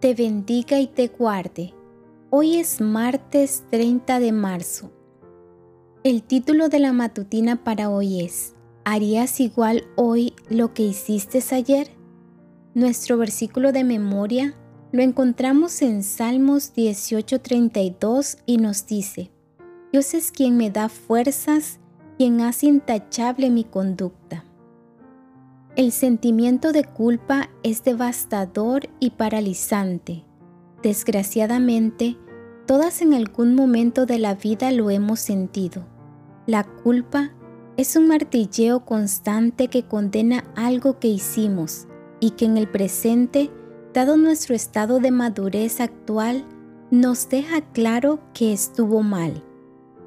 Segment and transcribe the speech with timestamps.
[0.00, 1.72] te bendiga y te guarde.
[2.30, 4.90] Hoy es martes 30 de marzo.
[6.04, 8.54] El título de la matutina para hoy es
[8.84, 11.88] ¿Harías igual hoy lo que hiciste ayer?
[12.74, 14.54] Nuestro versículo de memoria
[14.92, 19.30] lo encontramos en Salmos 18:32 y nos dice,
[19.92, 21.80] Dios es quien me da fuerzas,
[22.18, 24.45] quien hace intachable mi conducta.
[25.76, 30.24] El sentimiento de culpa es devastador y paralizante.
[30.82, 32.16] Desgraciadamente,
[32.66, 35.86] todas en algún momento de la vida lo hemos sentido.
[36.46, 37.34] La culpa
[37.76, 41.86] es un martilleo constante que condena algo que hicimos
[42.20, 43.50] y que en el presente,
[43.92, 46.46] dado nuestro estado de madurez actual,
[46.90, 49.44] nos deja claro que estuvo mal.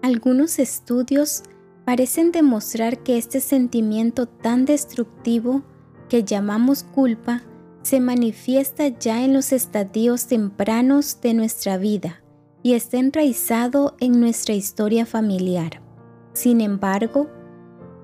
[0.00, 1.42] Algunos estudios
[1.86, 5.62] parecen demostrar que este sentimiento tan destructivo
[6.08, 7.44] que llamamos culpa
[7.82, 12.24] se manifiesta ya en los estadios tempranos de nuestra vida
[12.64, 15.80] y está enraizado en nuestra historia familiar.
[16.32, 17.30] Sin embargo,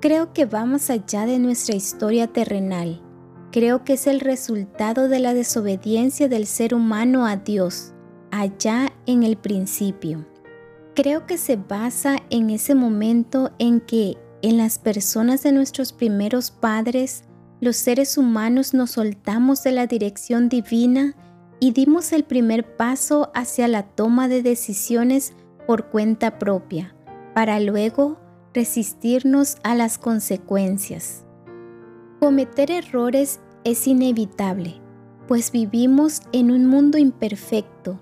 [0.00, 3.02] creo que va más allá de nuestra historia terrenal.
[3.50, 7.94] Creo que es el resultado de la desobediencia del ser humano a Dios,
[8.30, 10.24] allá en el principio.
[10.94, 16.50] Creo que se basa en ese momento en que en las personas de nuestros primeros
[16.50, 17.24] padres,
[17.60, 21.14] los seres humanos nos soltamos de la dirección divina
[21.60, 25.32] y dimos el primer paso hacia la toma de decisiones
[25.66, 26.94] por cuenta propia,
[27.34, 28.18] para luego
[28.52, 31.24] resistirnos a las consecuencias.
[32.20, 34.80] Cometer errores es inevitable,
[35.26, 37.98] pues vivimos en un mundo imperfecto,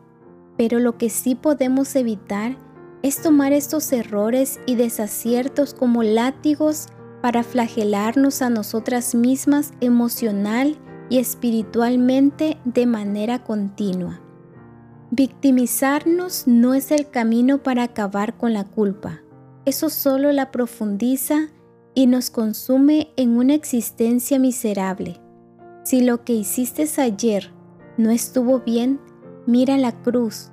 [0.56, 2.56] pero lo que sí podemos evitar
[3.02, 6.88] es tomar estos errores y desaciertos como látigos
[7.22, 10.76] para flagelarnos a nosotras mismas emocional
[11.08, 14.20] y espiritualmente de manera continua.
[15.10, 19.20] Victimizarnos no es el camino para acabar con la culpa.
[19.64, 21.48] Eso solo la profundiza
[21.94, 25.20] y nos consume en una existencia miserable.
[25.82, 27.52] Si lo que hiciste ayer
[27.96, 29.00] no estuvo bien,
[29.46, 30.52] mira la cruz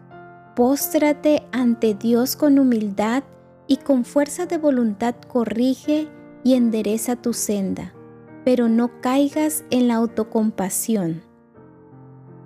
[0.58, 3.24] Póstrate ante Dios con humildad
[3.68, 6.08] y con fuerza de voluntad corrige
[6.44, 7.94] y endereza tu senda,
[8.44, 11.22] pero no caigas en la autocompasión.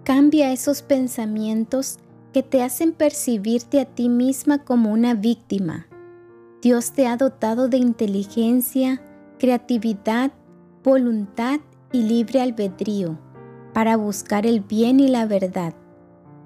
[0.04, 2.00] Cambia esos pensamientos
[2.34, 5.88] que te hacen percibirte a ti misma como una víctima.
[6.62, 9.02] Dios te ha dotado de inteligencia,
[9.40, 10.34] creatividad,
[10.84, 11.62] voluntad
[11.94, 13.18] y libre albedrío
[13.74, 15.74] para buscar el bien y la verdad.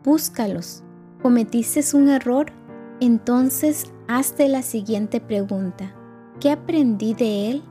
[0.03, 0.84] Búscalos
[1.25, 2.51] ¿Cometiste un error?
[2.99, 5.95] Entonces hazte la siguiente pregunta.
[6.39, 7.63] ¿Qué aprendí de él?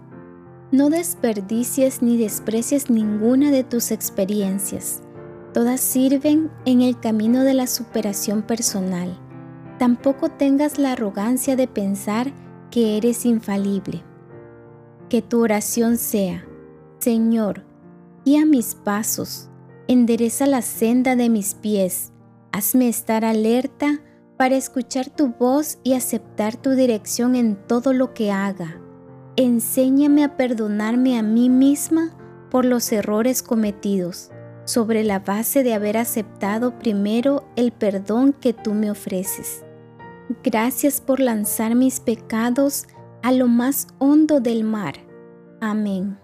[0.73, 5.05] No desperdicies ni desprecies ninguna de tus experiencias.
[5.53, 9.17] Todas sirven en el camino de la superación personal.
[9.79, 12.33] Tampoco tengas la arrogancia de pensar
[12.73, 14.03] que eres infalible.
[15.09, 16.45] Que tu oración sea,
[16.99, 17.63] Señor,
[18.25, 19.49] guía mis pasos,
[19.87, 22.11] endereza la senda de mis pies
[22.55, 23.99] Hazme estar alerta
[24.37, 28.81] para escuchar tu voz y aceptar tu dirección en todo lo que haga.
[29.35, 32.17] Enséñame a perdonarme a mí misma
[32.53, 34.31] por los errores cometidos,
[34.67, 39.65] sobre la base de haber aceptado primero el perdón que tú me ofreces.
[40.45, 42.87] Gracias por lanzar mis pecados
[43.25, 44.95] a lo más hondo del mar.
[45.61, 46.24] Amén.